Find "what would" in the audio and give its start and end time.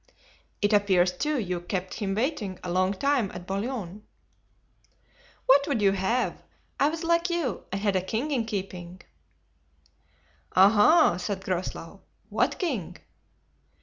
5.45-5.79